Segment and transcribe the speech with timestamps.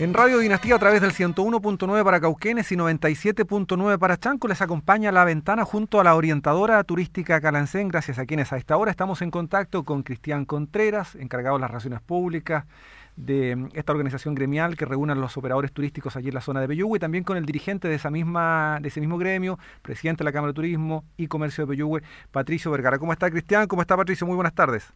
[0.00, 5.12] En Radio Dinastía a través del 101.9 para Cauquenes y 97.9 para Chanco les acompaña
[5.12, 9.22] La Ventana junto a la orientadora turística Calancén, gracias a quienes a esta hora estamos
[9.22, 12.64] en contacto con Cristian Contreras, encargado de las relaciones públicas
[13.14, 16.66] de esta organización gremial que reúne a los operadores turísticos allí en la zona de
[16.66, 20.24] Peyúgue, y también con el dirigente de esa misma de ese mismo gremio, presidente de
[20.24, 22.02] la Cámara de Turismo y Comercio de Peyúgue,
[22.32, 22.98] Patricio Vergara.
[22.98, 23.68] ¿Cómo está Cristian?
[23.68, 24.26] ¿Cómo está Patricio?
[24.26, 24.92] Muy buenas tardes.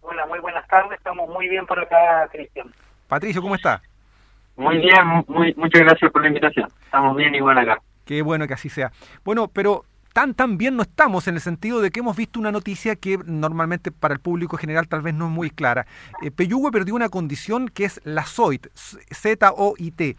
[0.00, 0.98] Hola, muy buenas tardes.
[0.98, 2.66] Estamos muy bien por acá, Cristian.
[3.06, 3.80] Patricio, ¿cómo está?
[4.60, 6.68] Muy bien, muy, muchas gracias por la invitación.
[6.84, 7.80] Estamos bien igual acá.
[8.04, 8.92] Qué bueno que así sea.
[9.24, 12.52] Bueno, pero tan tan bien no estamos en el sentido de que hemos visto una
[12.52, 15.86] noticia que normalmente para el público general tal vez no es muy clara.
[16.20, 20.16] Eh, Peyúgue perdió una condición que es la ZOIT, Z-O-I-T.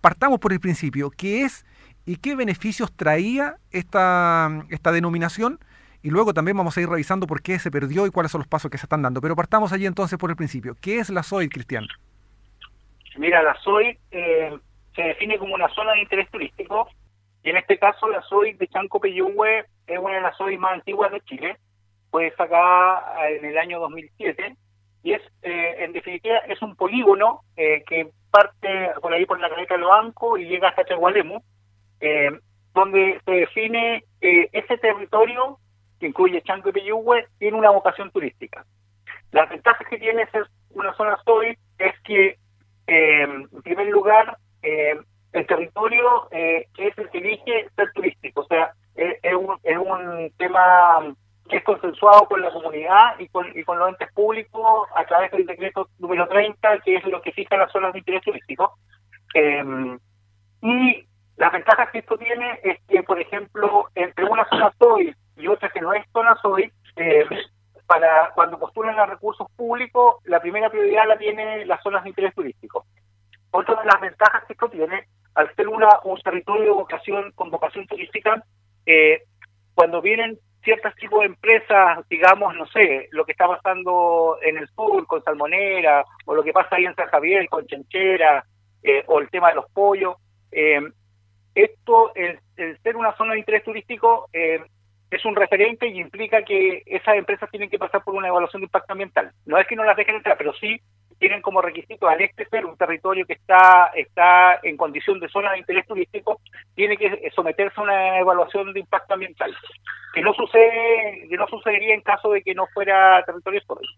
[0.00, 1.10] Partamos por el principio.
[1.10, 1.64] ¿Qué es
[2.04, 5.60] y qué beneficios traía esta, esta denominación?
[6.02, 8.48] Y luego también vamos a ir revisando por qué se perdió y cuáles son los
[8.48, 9.20] pasos que se están dando.
[9.20, 10.76] Pero partamos allí entonces por el principio.
[10.80, 11.86] ¿Qué es la ZOIT, Cristian?
[13.18, 14.56] Mira, la SOI eh,
[14.94, 16.88] se define como una zona de interés turístico
[17.42, 20.72] y en este caso la SOI de Chanco Peyúgue es una de las SOI más
[20.74, 21.56] antiguas de Chile.
[22.10, 24.56] Fue sacada en el año 2007
[25.02, 29.48] y es, eh, en definitiva, es un polígono eh, que parte por ahí por la
[29.48, 31.40] caleta de Loanco y llega hasta Chagualemu,
[32.72, 35.58] donde se define ese territorio
[35.98, 38.64] que incluye Chanco y Peyúgue tiene una vocación turística.
[39.32, 42.38] Las ventajas que tiene ser una zona SOI es que
[42.88, 44.98] eh, en primer lugar, eh,
[45.32, 50.32] el territorio eh, es el que elige ser turístico, o sea, es, un, es un
[50.38, 51.14] tema
[51.48, 55.30] que es consensuado con la comunidad y con, y con los entes públicos a través
[55.32, 58.78] del decreto número 30, que es lo que fija las zonas de interés turístico.
[60.62, 61.04] y
[61.36, 65.68] las ventajas que esto tiene es que, por ejemplo, entre una zona SOI y otra
[65.68, 66.72] que no es zona SOI,
[67.88, 72.34] para cuando postulan a recursos públicos, la primera prioridad la tiene las zonas de interés
[72.34, 72.84] turístico.
[73.50, 77.50] Otra de las ventajas que esto tiene, al ser una, un territorio de vocación, con
[77.50, 78.44] vocación turística,
[78.84, 79.22] eh,
[79.74, 84.68] cuando vienen ciertos tipos de empresas, digamos, no sé, lo que está pasando en el
[84.68, 88.44] sur con Salmonera, o lo que pasa ahí en San Javier con Chenchera,
[88.82, 90.16] eh, o el tema de los pollos,
[90.52, 90.82] eh,
[91.54, 94.60] esto, el, el, ser una zona de interés turístico, eh,
[95.10, 98.66] es un referente y implica que esas empresas tienen que pasar por una evaluación de
[98.66, 99.32] impacto ambiental.
[99.46, 100.80] No es que no las dejen entrar, pero sí
[101.18, 105.52] tienen como requisito al este ser un territorio que está está en condición de zona
[105.52, 106.40] de interés turístico,
[106.74, 109.54] tiene que someterse a una evaluación de impacto ambiental,
[110.14, 113.88] que no sucede que no sucedería en caso de que no fuera territorio SOIT.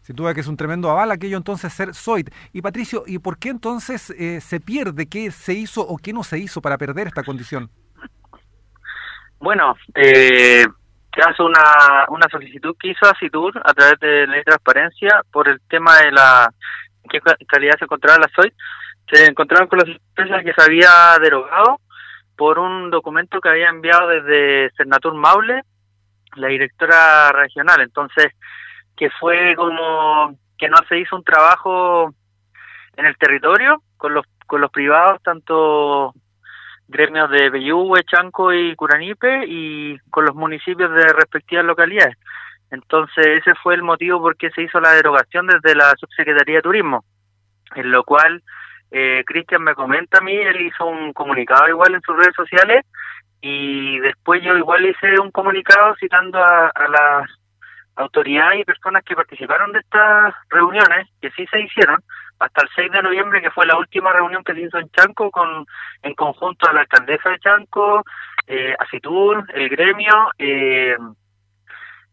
[0.00, 2.30] Sin duda que es un tremendo aval aquello entonces ser SOIT.
[2.52, 5.06] Y Patricio, ¿y por qué entonces eh, se pierde?
[5.06, 7.70] ¿Qué se hizo o qué no se hizo para perder esta condición?
[9.42, 10.64] Bueno, eh,
[11.20, 15.98] hace una, una solicitud que hizo Asitur a través de ley transparencia por el tema
[15.98, 16.48] de la
[17.48, 18.52] calidad se encontraba la SOI.
[19.10, 21.80] Se encontraron con las empresas que se había derogado
[22.36, 25.62] por un documento que había enviado desde Senatur Maule,
[26.36, 27.80] la directora regional.
[27.80, 28.28] Entonces,
[28.96, 32.14] que fue como que no se hizo un trabajo
[32.96, 36.14] en el territorio con los con los privados, tanto
[36.88, 42.16] gremios de Bellúgue, Chanco y Curanipe y con los municipios de respectivas localidades.
[42.70, 46.62] Entonces ese fue el motivo por qué se hizo la derogación desde la Subsecretaría de
[46.62, 47.04] Turismo,
[47.74, 48.42] en lo cual
[48.90, 52.84] eh, Cristian me comenta a mí, él hizo un comunicado igual en sus redes sociales
[53.40, 57.41] y después yo igual hice un comunicado citando a, a las
[57.96, 62.00] autoridades y personas que participaron de estas reuniones, que sí se hicieron,
[62.38, 65.30] hasta el 6 de noviembre, que fue la última reunión que se hizo en Chanco,
[65.30, 65.66] con
[66.02, 68.02] en conjunto a la alcaldesa de Chanco,
[68.46, 70.96] eh, Asitur, el gremio, eh,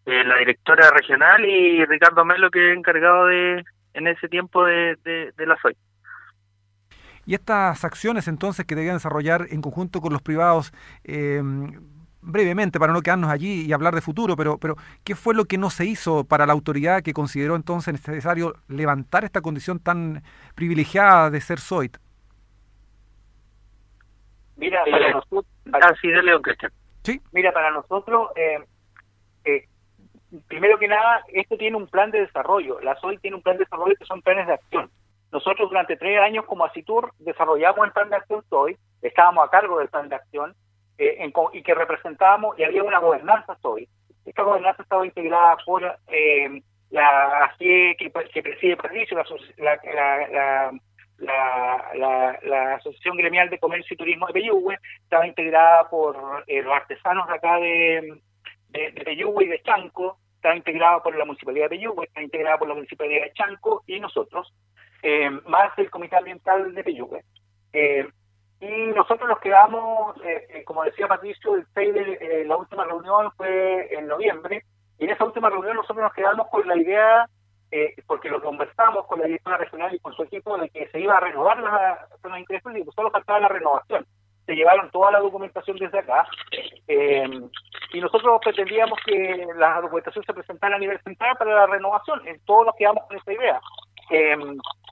[0.06, 3.64] eh, la directora regional y Ricardo Melo, que es encargado de
[3.94, 5.76] en ese tiempo de, de, la SOI.
[7.26, 10.72] Y estas acciones entonces que debían desarrollar en conjunto con los privados,
[11.04, 11.42] eh,
[12.22, 15.58] brevemente para no quedarnos allí y hablar de futuro, pero, pero ¿qué fue lo que
[15.58, 20.24] no se hizo para la autoridad que consideró entonces necesario levantar esta condición tan
[20.56, 21.98] privilegiada de ser SOIT?
[24.58, 25.94] Mira, para nosotros, ah,
[27.04, 27.22] ¿Sí?
[27.32, 28.60] Mira, para nosotros, eh,
[29.46, 29.66] eh,
[30.48, 32.80] primero que nada, esto tiene un plan de desarrollo.
[32.82, 34.90] La SOIT tiene un plan de desarrollo que son planes de acción.
[35.32, 39.80] Nosotros durante tres años como Asitur desarrollamos el plan de acción SOIT, estábamos a cargo
[39.80, 40.56] del plan de acción,
[41.00, 43.88] eh, y que representábamos, y había una gobernanza hoy.
[44.26, 46.62] Esta gobernanza estaba integrada por eh,
[46.92, 49.18] la ACIE que, preside Patricio,
[49.58, 49.80] la,
[52.44, 57.28] la, Asociación Gremial de Comercio y Turismo de Peyúgue, estaba integrada por eh, los artesanos
[57.28, 58.20] de acá de,
[58.70, 62.58] de, de Peyúgue y de Chanco, estaba integrada por la Municipalidad de Peyúgue, estaba integrada
[62.58, 64.54] por la Municipalidad de Chanco y nosotros.
[65.02, 67.24] eh, más el Comité Ambiental de Peyúgue.
[67.72, 68.06] Eh,
[68.60, 73.94] y nosotros nos quedamos, eh, como decía Patricio, el 6 de la última reunión fue
[73.94, 74.64] en noviembre,
[74.98, 77.26] y en esa última reunión nosotros nos quedamos con la idea,
[78.08, 81.16] porque lo conversamos con la directora regional y con su equipo, de que se iba
[81.16, 84.06] a renovar la zona de interés y solo faltaba la renovación.
[84.46, 86.28] Se llevaron toda la documentación desde acá,
[87.94, 92.28] y nosotros pretendíamos que la documentación se presentara a nivel central para la renovación.
[92.28, 93.62] En todos nos quedamos con esa idea.
[94.12, 94.36] Eh,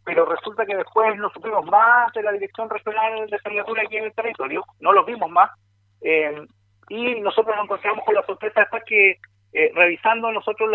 [0.07, 4.06] pero resulta que después no supimos más de la Dirección Regional de Sanidad aquí en
[4.06, 5.51] el territorio, no los vimos más,
[6.00, 6.45] eh,
[6.88, 9.18] y nosotros nos encontramos con la sorpresa después que,
[9.51, 10.71] eh, revisando nosotros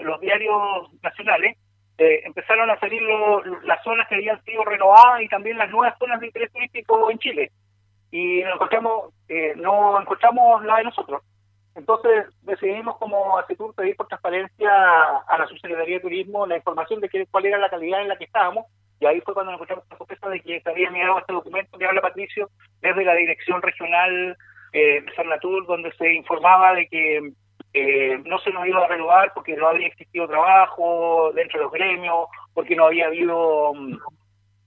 [0.00, 1.56] los diarios nacionales,
[1.96, 3.00] eh, empezaron a salir
[3.62, 7.18] las zonas que habían sido renovadas y también las nuevas zonas de interés turístico en
[7.20, 7.52] Chile.
[8.10, 9.14] Y nos encontramos,
[9.56, 11.22] no encontramos la de nosotros.
[11.74, 14.70] Entonces decidimos como ACETUR pedir por transparencia
[15.26, 18.16] a la Subsecretaría de Turismo la información de que, cuál era la calidad en la
[18.16, 18.66] que estábamos
[19.00, 21.76] y ahí fue cuando nos encontramos la sorpresa de que se había enviado este documento
[21.76, 22.48] que habla Patricio
[22.80, 24.36] desde la Dirección Regional
[24.72, 27.32] eh, de Sarnatur donde se informaba de que
[27.76, 31.72] eh, no se nos iba a renovar porque no había existido trabajo dentro de los
[31.72, 33.96] gremios, porque no había habido mm,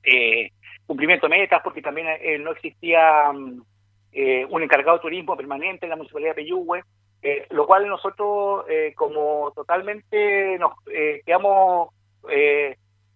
[0.03, 0.51] eh,
[0.85, 3.63] cumplimiento de metas, porque también eh, no existía mm,
[4.11, 6.83] eh, un encargado de turismo permanente en la Municipalidad de Peyúgue.
[7.21, 11.89] Eh, lo cual nosotros eh, como totalmente nos eh, quedamos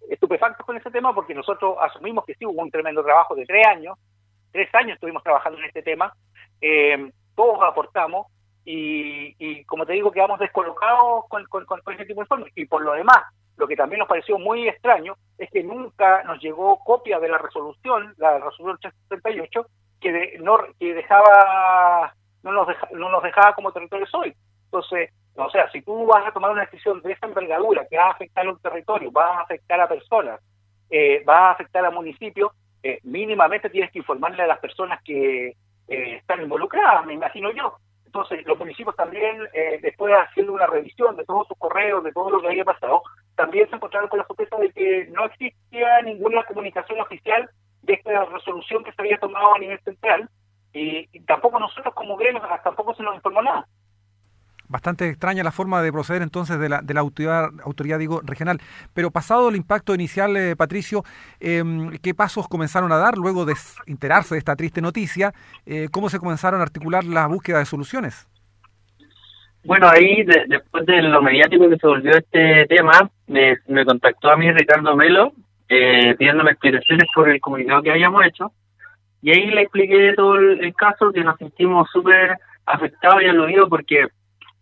[0.09, 3.67] estupefactos con ese tema porque nosotros asumimos que sí hubo un tremendo trabajo de tres
[3.67, 3.97] años,
[4.51, 6.13] tres años estuvimos trabajando en este tema,
[7.35, 8.27] todos aportamos
[8.63, 12.93] y, como te digo quedamos descolocados con, con, ese tipo de informes y por lo
[12.93, 13.21] demás
[13.57, 17.37] lo que también nos pareció muy extraño es que nunca nos llegó copia de la
[17.37, 18.77] resolución, la resolución
[19.09, 19.67] 338,
[20.01, 22.13] que, no, que dejaba
[22.43, 24.33] no nos, no nos dejaba como territorio hoy.
[24.65, 28.07] Entonces, o sea, si tú vas a tomar una decisión de esa envergadura que va
[28.07, 30.39] a afectar a un territorio, va a afectar a personas,
[30.89, 32.51] eh, va a afectar a municipios,
[32.83, 35.55] eh, mínimamente tienes que informarle a las personas que
[35.87, 37.77] eh, están involucradas, me imagino yo.
[38.05, 39.37] Entonces, los municipios también,
[39.81, 43.03] después haciendo una revisión de todos sus correos, de todo lo que había pasado,
[43.35, 47.49] también se encontraron con la sorpresa de que no existía ninguna comunicación oficial
[47.91, 50.29] de esta resolución que se había tomado a nivel central,
[50.73, 53.65] y, tampoco nosotros como gremios tampoco se nos informó nada.
[54.69, 58.59] Bastante extraña la forma de proceder entonces de la, de la autoridad, autoridad digo, regional.
[58.93, 61.03] Pero pasado el impacto inicial, eh, Patricio,
[61.41, 63.53] em, ¿qué pasos comenzaron a dar luego de
[63.85, 65.33] enterarse de esta triste noticia?
[65.65, 68.29] Eh, ¿Cómo se comenzaron a articular la búsqueda de soluciones?
[69.65, 74.37] Bueno, ahí después de lo mediático que se volvió este tema, me, me contactó a
[74.37, 75.33] mí Ricardo Melo
[75.73, 78.51] eh, pidiéndome explicaciones por el comunicado que habíamos hecho
[79.21, 84.07] y ahí le expliqué todo el, caso, que nos sentimos súper afectados y aludidos porque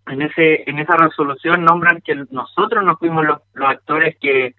[0.05, 4.53] en ese en esa resolución nombran que nosotros no fuimos los, actores que,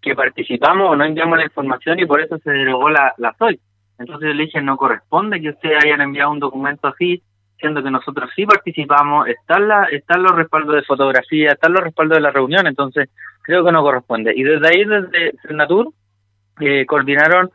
[0.00, 3.58] que participamos o no enviamos la información y por eso se derogó la, la SOI.
[3.98, 7.20] Entonces le dije, no corresponde que ustedes hayan enviado un documento así,
[7.58, 12.18] siendo que nosotros sí participamos, están, la, están los respaldos de fotografía, están los respaldos
[12.18, 13.08] de la reunión, entonces
[13.42, 14.32] creo que no corresponde.
[14.34, 15.92] Y desde ahí, desde Senatur,
[16.60, 17.50] eh, coordinaron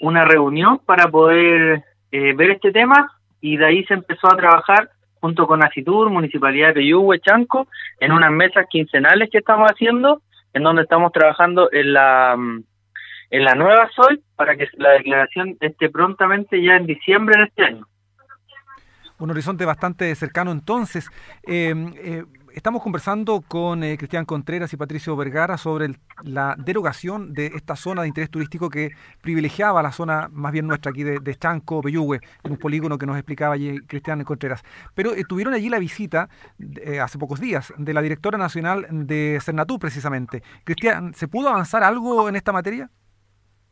[0.00, 3.10] una reunión para poder eh, ver este tema
[3.40, 7.68] y de ahí se empezó a trabajar junto con Acitur, Municipalidad de Peyúgue, Chanco,
[8.00, 10.20] en unas mesas quincenales que estamos haciendo,
[10.52, 12.36] en donde estamos trabajando en la
[13.30, 17.64] en la nueva SOI para que la declaración esté prontamente ya en diciembre de este
[17.64, 17.86] año.
[19.18, 21.08] Un horizonte bastante cercano entonces.
[21.46, 25.88] Eh, eh, Estamos conversando con eh, Cristian Contreras y Patricio Vergara sobre
[26.22, 28.90] la derogación de esta zona de interés turístico que
[29.20, 33.16] privilegiaba la zona más bien nuestra aquí de, Chanco, Peyúgue, en un polígono que nos
[33.16, 34.62] explicaba allí Cristian Contreras.
[34.94, 36.28] Pero eh, tuvieron allí la visita
[36.80, 40.40] eh, hace pocos días de la directora nacional de Cernatur precisamente.
[40.62, 42.88] Cristian, ¿se pudo avanzar algo en esta materia?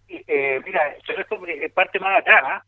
[0.08, 2.64] mira, esto es parte más atrás.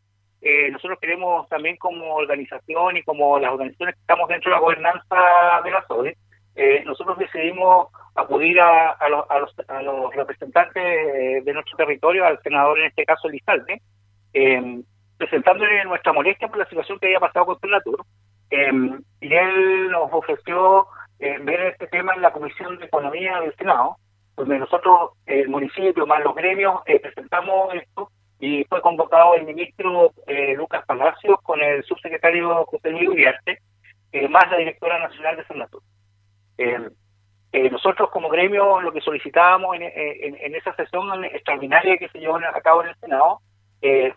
[0.47, 4.61] Eh, nosotros queremos también como organización y como las organizaciones que estamos dentro de la
[4.61, 5.15] gobernanza
[5.63, 6.15] de la SODE,
[6.55, 9.25] eh, nosotros decidimos acudir a, a, los,
[9.67, 13.81] a, los, representantes de nuestro territorio, al senador en este caso Lizalde,
[14.33, 14.83] eh,
[15.17, 18.05] presentándole nuestra molestia por la situación que había pasado con Senatur.
[18.51, 18.71] Eh,
[19.21, 20.85] y él nos ofreció
[21.17, 23.97] eh, ver este tema en la Comisión de Economía del Senado,
[24.37, 28.11] donde nosotros, el municipio más los gremios, presentamos esto
[28.45, 33.59] y fue convocado el ministro eh, Lucas Palacios con el subsecretario José Luis Uriarte,
[34.11, 35.81] eh, más la directora nacional de Senatur.
[36.59, 42.35] Eh, nosotros como gremio lo que solicitábamos en, en, esa sesión extraordinaria que se llevó
[42.35, 43.39] a cabo en el Senado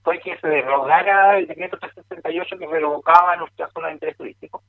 [0.02, 4.62] fue que se derogara el decreto 368 que revocaba nuestra zona de interés turístico.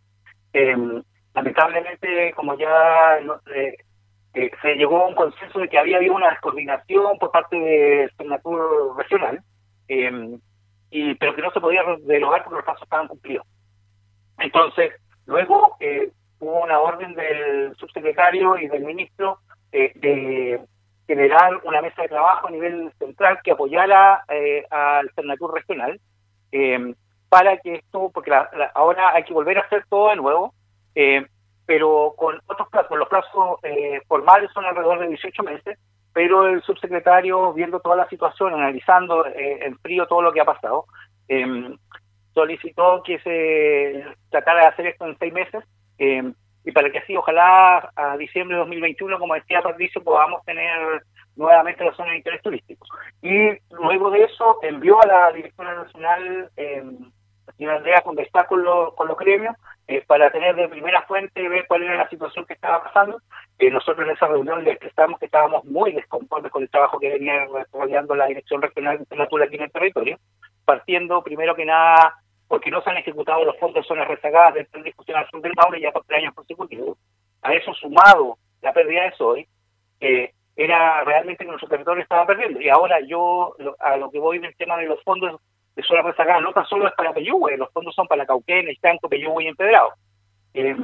[1.34, 3.20] lamentablemente, como ya
[4.40, 8.10] eh, se llegó a un consenso de que había habido una descoordinación por parte de
[8.18, 9.42] Senatur regional,
[9.88, 10.40] em,
[10.90, 13.46] y, pero que no se podía derogar porque los plazos estaban cumplidos.
[14.38, 14.94] Entonces,
[15.26, 19.40] luego eh, hubo una orden del subsecretario y del ministro
[19.72, 20.62] eh, de
[21.06, 26.00] generar una mesa de trabajo a nivel central que apoyara eh, al Senatur regional
[26.52, 26.96] em,
[27.28, 28.32] para que esto, porque
[28.74, 30.54] ahora hay que volver a hacer todo de nuevo,
[31.70, 35.78] pero con otros plazos, los plazos eh, formales son alrededor de 18 meses,
[36.12, 40.46] pero el subsecretario, viendo toda la situación, analizando eh, en frío todo lo que ha
[40.46, 40.86] pasado,
[41.28, 41.78] em,
[42.34, 45.64] solicitó que se tratara de hacer esto en seis meses,
[46.00, 46.34] em,
[46.66, 51.04] y para que así, ojalá a diciembre de 2021, como decía Patricio, podamos tener
[51.36, 52.88] nuevamente la zona de interés turístico.
[53.22, 56.84] Y luego de eso envió a la directora nacional, eh,
[57.58, 59.56] señora Andrea, conversar con, con los gremios
[59.92, 63.24] eh, para tener de primera fuente, ver cuál era la situación que estaba pasando.
[63.58, 67.10] Eh, nosotros en esa reunión les expresamos que estábamos muy desconformes con el trabajo que
[67.10, 70.20] venía desarrollando la Dirección Regional de Natura aquí en el territorio,
[70.64, 72.14] partiendo primero que nada
[72.48, 75.54] porque no se han ejecutado los fondos de zonas rezagadas del plan discusión sur del
[75.56, 76.96] Maule ya por tres años consecutivos.
[77.42, 79.48] A eso sumado la pérdida de SOI,
[80.02, 82.62] eh, era realmente que nuestro territorio estaba perdiendo.
[82.62, 85.42] Y ahora yo, a lo que voy del tema de los fondos
[85.80, 89.08] de zona rezagada no tan solo es para Peyúgue, los fondos son para Cauquén, Estanco,
[89.08, 89.94] Peyúgue y Empedrado.
[90.54, 90.76] Eh,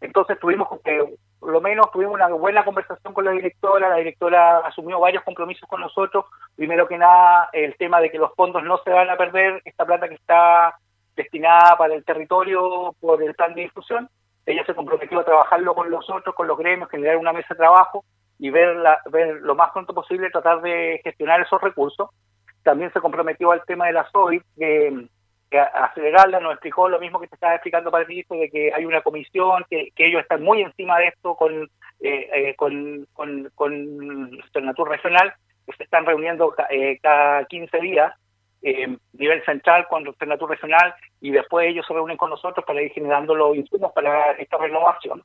[0.00, 5.00] entonces tuvimos por lo menos tuvimos una buena conversación con la directora, la directora asumió
[5.00, 8.90] varios compromisos con nosotros, primero que nada el tema de que los fondos no se
[8.90, 10.76] van a perder, esta plata que está
[11.16, 14.08] destinada para el territorio por el plan de difusión,
[14.46, 17.56] ella se comprometió a trabajarlo con los otros, con los gremios, generar una mesa de
[17.56, 18.04] trabajo
[18.38, 22.10] y ver, la, ver lo más pronto posible, tratar de gestionar esos recursos
[22.64, 25.06] también se comprometió al tema de la SOI, que,
[25.60, 29.02] acelerarla, nos explicó lo mismo que te estaba explicando para ti, de que hay una
[29.02, 35.32] comisión, que, ellos están muy encima de esto con, eh, eh, con, con, con Regional,
[35.64, 38.12] que se están reuniendo eh, cada 15 días,
[38.62, 42.90] eh, nivel central con Senatur Regional, y después ellos se reúnen con nosotros para ir
[42.92, 45.22] generando los insumos para esta renovación.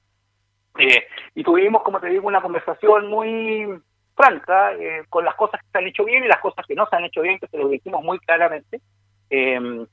[0.77, 3.67] Eh, y tuvimos, como te digo, una conversación muy
[4.19, 6.85] franca eh, con las cosas que se han hecho bien y las cosas que no
[6.87, 8.81] se han hecho bien, que se lo dijimos muy claramente.
[9.29, 9.85] Eh,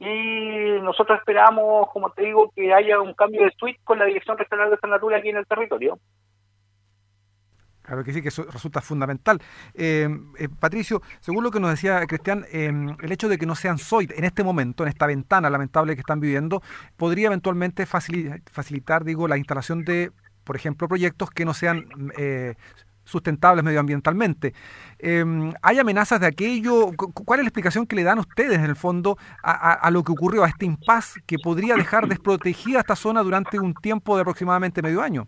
[0.00, 4.38] y nosotros esperamos, como te digo, que haya un cambio de suite con la Dirección
[4.38, 5.98] Regional de Sanatura aquí en el territorio.
[7.82, 9.38] Claro que sí, que eso resulta fundamental.
[9.74, 10.08] Eh,
[10.58, 14.24] Patricio, según lo que nos decía Cristian, el hecho de que no sean SOIT en
[14.24, 16.62] este momento, en esta ventana lamentable que están viviendo,
[16.96, 20.10] podría eventualmente facilitar, facilitar digo, la instalación de,
[20.44, 21.84] por ejemplo, proyectos que no sean
[23.04, 24.54] sustentables medioambientalmente.
[24.98, 26.90] Em, ¿Hay amenazas de aquello?
[26.96, 30.44] ¿Cuál es la explicación que le dan ustedes, en el fondo, a, lo que ocurrió,
[30.44, 35.02] a este impas que podría dejar desprotegida esta zona durante un tiempo de aproximadamente medio
[35.02, 35.26] año?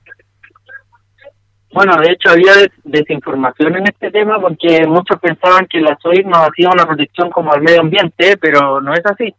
[1.73, 2.53] Bueno, de hecho había
[2.85, 7.53] desinformación en este tema porque muchos pensaban que la SOI nos hacía una protección como
[7.53, 9.35] al medio ambiente, pero no es así.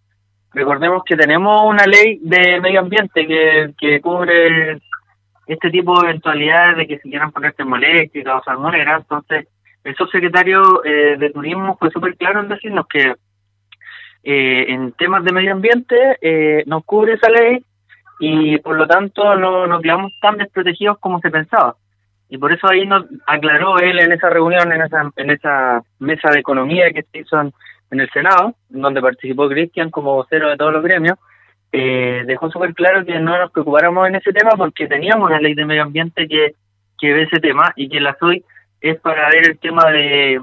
[0.53, 4.79] Recordemos que tenemos una ley de medio ambiente que, que cubre
[5.47, 9.01] este tipo de eventualidades de que se quieran poner termoeléctricas o salmoneras.
[9.01, 9.47] Entonces,
[9.83, 13.15] el subsecretario eh, de Turismo fue súper claro en decirnos que
[14.23, 17.63] eh, en temas de medio ambiente eh, nos cubre esa ley
[18.19, 21.75] y por lo tanto no nos quedamos tan desprotegidos como se pensaba.
[22.29, 26.29] Y por eso ahí nos aclaró él en esa reunión, en esa, en esa mesa
[26.31, 27.53] de economía que se hizo en,
[27.91, 31.17] en el Senado, donde participó Cristian como vocero de todos los gremios,
[31.71, 35.53] eh, dejó súper claro que no nos preocupáramos en ese tema porque teníamos una ley
[35.53, 36.53] de medio ambiente que,
[36.97, 38.43] que ve ese tema y que la SOI
[38.81, 40.39] es para ver el tema de,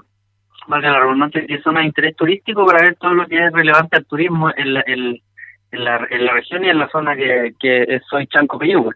[0.66, 3.96] valga la redundancia, que zona de interés turístico, para ver todo lo que es relevante
[3.96, 5.20] al turismo en la, en,
[5.72, 8.94] la, en la región y en la zona que, que soy Chanco Peyúgue.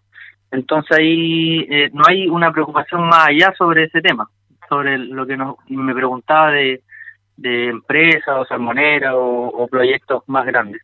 [0.50, 4.28] Entonces ahí eh, no hay una preocupación más allá sobre ese tema,
[4.68, 6.82] sobre lo que nos, me preguntaba de,
[7.36, 10.82] de empresas o salmoneras o proyectos más grandes.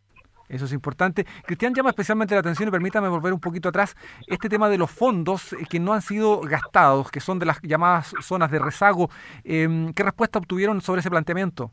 [0.55, 1.25] Eso es importante.
[1.45, 3.97] Cristian llama especialmente la atención y permítame volver un poquito atrás,
[4.29, 7.61] este tema de los fondos eh, que no han sido gastados, que son de las
[7.63, 9.09] llamadas zonas de rezago.
[9.43, 11.73] Em, ¿Qué respuesta obtuvieron sobre ese planteamiento?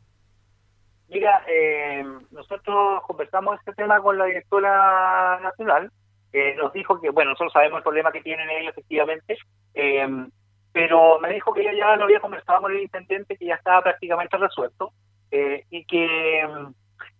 [1.08, 5.92] Mira, eh, nosotros conversamos este tema con la directora nacional.
[6.32, 9.38] Eh, nos dijo que, bueno, nosotros sabemos el problema que tienen ellos efectivamente,
[9.74, 10.28] em,
[10.72, 13.82] pero me dijo que ella ya lo había conversado con el intendente, que ya estaba
[13.82, 14.92] prácticamente resuelto
[15.70, 16.72] y que em,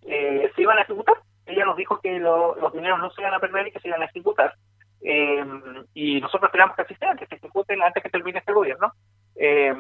[0.03, 3.69] se iban a ejecutar ella nos dijo que los dineros no se iban a perder
[3.69, 4.55] y que se iban a ejecutar.
[5.05, 5.45] Eh,
[5.95, 8.93] y nosotros esperamos que así sea, que se ejecuten antes que termine este gobierno,
[9.35, 9.75] eh,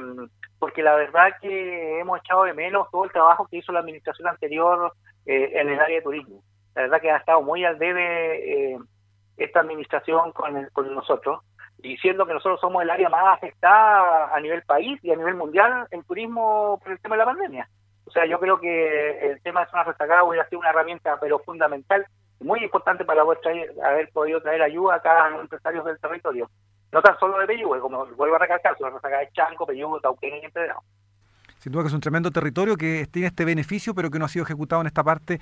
[0.59, 4.27] porque la verdad que hemos echado de menos todo el trabajo que hizo la administración
[4.27, 4.93] anterior
[5.27, 6.43] eh, en el área de turismo.
[6.75, 8.79] La verdad que ha estado muy al debe
[9.37, 11.41] esta administración con, con nosotros
[11.79, 15.87] diciendo que nosotros somos el área más afectada a nivel país y a nivel mundial
[15.91, 17.69] en turismo por el tema de la pandemia.
[18.13, 21.39] O sea, yo creo que el tema de zonas rezagadas hubiera sido una herramienta, pero
[21.39, 22.07] fundamental,
[22.41, 26.51] muy importante para haber podido traer ayuda a cada empresarios del territorio.
[26.93, 30.35] No tan solo de Peyúgue, como vuelvo a recalcar, son rezagadas de Chanco, Peyúgue, Tauquén
[30.35, 30.81] y Empedrado.
[31.63, 34.29] Sin duda que es un tremendo territorio que tiene este beneficio, pero que no ha
[34.29, 35.41] sido ejecutado en esta parte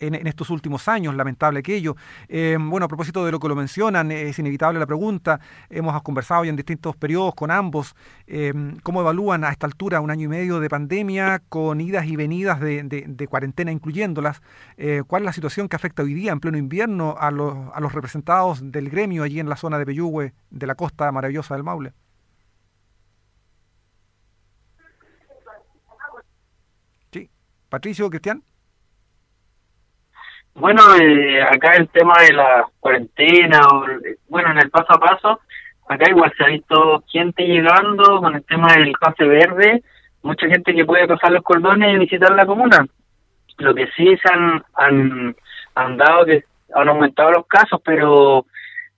[0.00, 1.96] en, estos últimos años, lamentable aquello.
[2.28, 5.40] Eh, bueno, a propósito de lo que lo mencionan, es inevitable la pregunta.
[5.70, 7.96] Hemos conversado ya en distintos periodos con ambos.
[8.26, 8.52] Eh,
[8.82, 12.60] ¿Cómo evalúan a esta altura un año y medio de pandemia con idas y venidas
[12.60, 14.42] de, cuarentena incluyéndolas?
[14.76, 17.80] Eh, ¿Cuál es la situación que afecta hoy día en pleno invierno a los, a
[17.80, 21.64] los representados del gremio allí en la zona de Peyúgue, de la costa maravillosa del
[21.64, 21.94] Maule?
[27.72, 28.42] Patricio, Cristian.
[30.54, 33.86] Bueno, eh, acá el tema de la cuarentena, o,
[34.28, 35.40] bueno, en el paso a paso,
[35.88, 39.82] acá igual se ha visto gente llegando con el tema del pase verde,
[40.22, 42.86] mucha gente que puede pasar los cordones y visitar la comuna.
[43.56, 45.34] Lo que sí se han, han,
[45.74, 48.44] han dado que han aumentado los casos, pero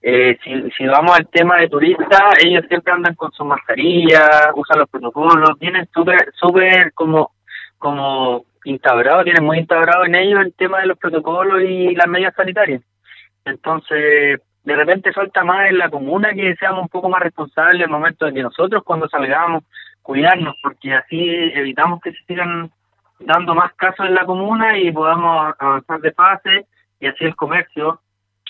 [0.01, 4.89] eh, si, vamos al tema de turistas, ellos siempre andan con su mascarilla, usan los
[4.89, 7.31] protocolos, tienen súper, súper como,
[7.77, 12.33] como instaurado, tienen muy instaurado en ellos el tema de los protocolos y las medidas
[12.35, 12.81] sanitarias.
[13.45, 17.89] Entonces, de repente falta más en la comuna que seamos un poco más responsables el
[17.89, 19.63] momento de que nosotros cuando salgamos
[20.01, 22.71] cuidarnos, porque así evitamos que se sigan
[23.19, 26.65] dando más casos en la comuna y podamos avanzar de fase
[26.99, 28.01] y así el comercio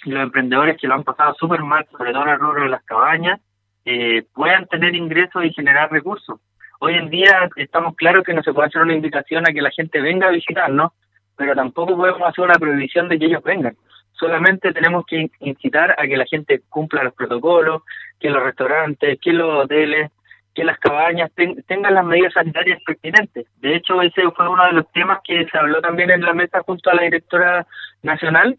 [0.03, 2.69] y los emprendedores que lo han pasado súper mal, sobre todo en el rubro de
[2.69, 3.39] las cabañas,
[3.86, 6.39] eh, puedan tener ingresos y generar recursos
[6.86, 9.72] hoy en día estamos claros que no se puede hacer una invitación a que la
[9.72, 10.92] gente venga a visitarnos,
[11.36, 13.75] pero tampoco podemos hacer una prohibición de que ellos vengan.
[14.12, 17.82] Solamente tenemos que incitar a que la gente cumpla los protocolos,
[18.20, 20.12] que los restaurantes, que los hoteles,
[20.54, 21.32] que las cabañas
[21.68, 23.48] tengan las medidas sanitarias pertinentes.
[23.58, 26.62] De hecho, ese fue uno de los temas que se habló también en la mesa
[26.62, 27.65] junto a la directora
[28.04, 28.58] nacional,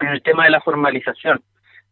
[0.00, 1.42] en el tema de la formalización.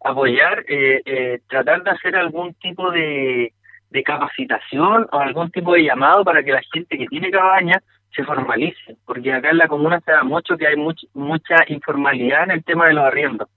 [0.05, 3.53] Apoyar, eh, eh, tratar de hacer algún tipo de,
[3.91, 7.81] de capacitación o algún tipo de llamado para que la gente que tiene cabaña
[8.15, 12.53] se formalice, porque acá en la comuna se da mucho que hay mucha informalidad en
[12.53, 13.49] el tema de los arriendos.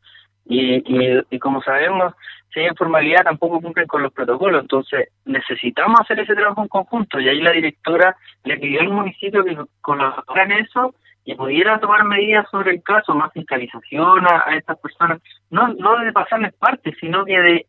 [0.45, 0.81] Y,
[1.29, 2.13] y, como sabemos,
[2.53, 7.19] si hay informalidad tampoco cumplen con los protocolos, entonces necesitamos hacer ese trabajo en conjunto
[7.19, 12.05] y ahí la directora le pidió al municipio que colaborara en eso y pudiera tomar
[12.05, 17.25] medidas sobre el caso, más fiscalización a, estas personas, no, no de pasarles parte, sino
[17.25, 17.65] que de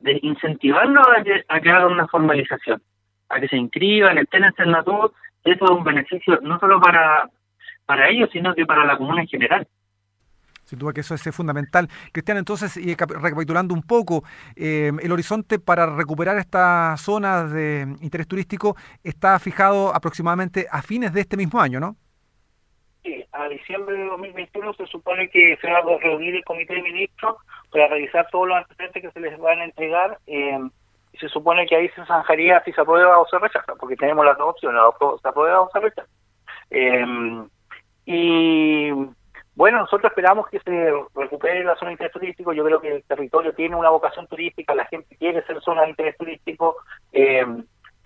[0.00, 2.82] de incentivarlos a que, a que hagan una formalización,
[3.28, 5.12] a que se inscriban, estén en Cernatur,
[5.44, 7.28] eso es un beneficio no solo para,
[7.86, 9.66] para ellos, sino que para la comuna en general.
[10.64, 11.88] Sin duda que eso es fundamental.
[12.12, 14.24] Cristian, entonces, y recapitulando un poco,
[14.56, 21.12] eh, el horizonte para recuperar estas zonas de interés turístico está fijado aproximadamente a fines
[21.12, 21.96] de este mismo año, ¿no?
[23.48, 27.36] Diciembre de 2021 se supone que se va a reunir el comité de ministros
[27.70, 30.58] para revisar todos los antecedentes que se les van a entregar eh,
[31.12, 34.24] y se supone que ahí se zanjaría si se aprueba o se rechaza, porque tenemos
[34.24, 34.80] las dos opciones,
[35.22, 36.08] se aprueba o se rechaza.
[36.70, 37.06] Eh,
[38.04, 38.90] y
[39.56, 42.52] bueno, nosotros esperamos que se recupere la zona de interés turístico.
[42.52, 45.90] Yo creo que el territorio tiene una vocación turística, la gente quiere ser zona de
[45.90, 46.76] interés turístico.
[47.10, 47.44] Eh,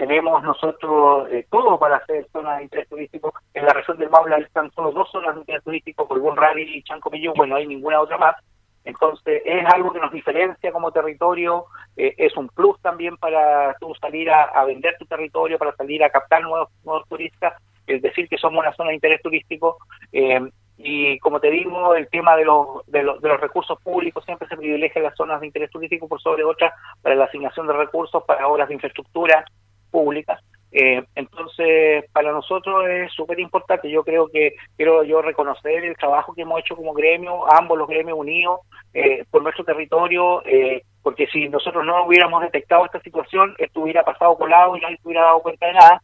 [0.01, 3.35] tenemos nosotros todo para hacer zona de interés turístico.
[3.53, 6.83] En la región del Maule están solo dos zonas de interés turístico, Colbún Rally y
[6.83, 8.35] Chancomillón, bueno, no hay ninguna otra más.
[8.83, 11.67] Entonces, es algo que nos diferencia como territorio,
[11.99, 16.09] eh, es un plus también para tú salir a, vender tu territorio, para salir a
[16.09, 17.53] captar nuevos, nuevos turistas,
[17.87, 19.77] es decir, que somos una zona de interés turístico.
[20.13, 20.41] Eh,
[20.79, 24.49] y como te digo, el tema de los, de, los, de los recursos públicos siempre
[24.49, 28.25] se privilegia las zonas de interés turístico por sobre otras para la asignación de recursos
[28.25, 29.45] para obras de infraestructura
[29.91, 30.41] públicas.
[30.73, 33.91] Eh, entonces, para nosotros es súper importante.
[33.91, 37.89] Yo creo que quiero yo reconocer el trabajo que hemos hecho como gremio, ambos los
[37.89, 38.61] gremios unidos,
[38.95, 44.05] eh, por nuestro territorio, eh, porque si nosotros no hubiéramos detectado esta situación, esto hubiera
[44.05, 46.03] pasado colado y nadie se hubiera dado cuenta de nada.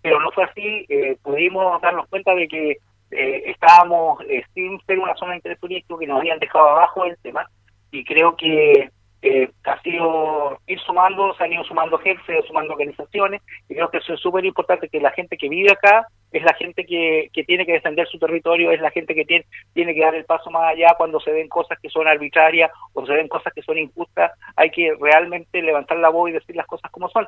[0.00, 0.86] pero no fue así.
[1.22, 2.76] pudimos darnos cuenta de que
[3.10, 4.20] estábamos
[4.54, 7.48] sin ser una zona de interés turístico que nos habían dejado abajo el tema.
[7.90, 8.90] Y creo que
[9.22, 13.42] eh, ha sido ir sumando, se han ido sumando gente, se han ido sumando organizaciones,
[13.68, 16.54] y creo que eso es súper importante, que la gente que vive acá es la
[16.54, 20.00] gente que, que tiene que defender su territorio, es la gente que tiene, tiene que
[20.00, 23.28] dar el paso más allá cuando se ven cosas que son arbitrarias o se ven
[23.28, 27.08] cosas que son injustas, hay que realmente levantar la voz y decir las cosas como
[27.08, 27.26] son.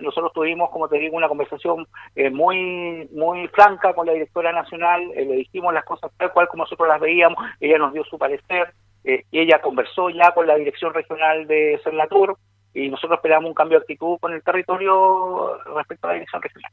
[0.00, 5.02] nosotros tuvimos, como te digo, una conversación eh, muy muy franca con la directora nacional,
[5.14, 8.18] eh, le dijimos las cosas tal cual como nosotros las veíamos, ella nos dio su
[8.18, 8.72] parecer,
[9.06, 12.36] eh, ella conversó ya con la dirección regional de Cernatur
[12.74, 16.72] y nosotros esperamos un cambio de actitud con el territorio respecto a la dirección regional.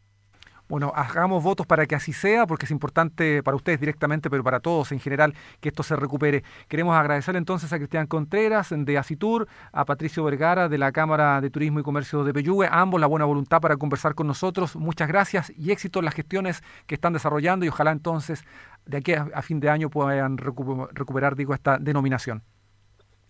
[0.67, 4.59] Bueno, hagamos votos para que así sea, porque es importante para ustedes directamente, pero para
[4.59, 6.43] todos en general, que esto se recupere.
[6.67, 11.51] Queremos agradecer entonces a Cristian Contreras de Asitur, a Patricio Vergara de la Cámara de
[11.51, 14.75] Turismo y Comercio de Peyúgue, ambos la buena voluntad para conversar con nosotros.
[14.75, 18.43] Muchas gracias y éxito en las gestiones que están desarrollando y ojalá entonces
[18.85, 22.43] de aquí a, fin de año puedan recuperar, digo, esta denominación.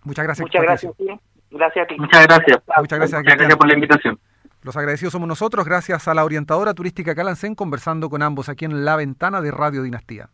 [0.03, 0.45] Muchas gracias.
[0.45, 0.93] Muchas gracias.
[1.51, 1.95] Gracias a ti.
[1.97, 2.57] Muchas gracias.
[2.77, 4.19] Muchas gracias, Muchas gracias por la invitación.
[4.63, 8.85] Los agradecidos somos nosotros, gracias a la orientadora turística Calancén, conversando con ambos aquí en
[8.85, 10.29] la ventana de Radio Dinastía.